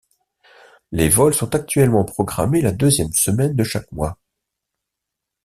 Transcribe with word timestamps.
Les 0.91 1.09
vols 1.09 1.35
sont 1.35 1.53
actuellement 1.53 2.03
programmés 2.03 2.61
la 2.63 2.71
deuxième 2.71 3.13
semaine 3.13 3.55
de 3.55 3.63
chaque 3.63 3.91
mois. 3.91 4.17